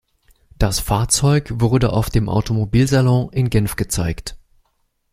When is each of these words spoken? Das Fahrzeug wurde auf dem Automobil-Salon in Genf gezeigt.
Das 0.57 0.79
Fahrzeug 0.79 1.49
wurde 1.61 1.93
auf 1.93 2.09
dem 2.09 2.27
Automobil-Salon 2.27 3.31
in 3.33 3.51
Genf 3.51 3.75
gezeigt. 3.75 4.35